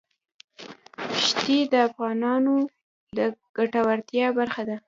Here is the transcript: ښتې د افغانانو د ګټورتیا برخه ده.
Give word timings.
ښتې 1.25 1.57
د 1.71 1.73
افغانانو 1.87 2.55
د 3.17 3.19
ګټورتیا 3.57 4.27
برخه 4.37 4.61
ده. 4.69 4.75